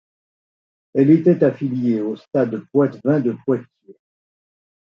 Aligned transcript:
Elle 0.95 1.11
était 1.11 1.43
affiliée 1.43 2.01
au 2.01 2.15
Stade 2.15 2.55
Poitevin 2.71 3.19
de 3.19 3.35
Poitiers. 3.45 3.99